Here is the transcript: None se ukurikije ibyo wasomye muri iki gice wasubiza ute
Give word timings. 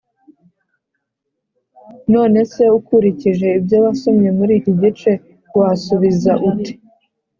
None 2.13 2.39
se 2.53 2.63
ukurikije 2.77 3.47
ibyo 3.59 3.77
wasomye 3.85 4.29
muri 4.37 4.53
iki 4.59 4.73
gice 4.81 5.11
wasubiza 5.59 6.31
ute 6.49 6.73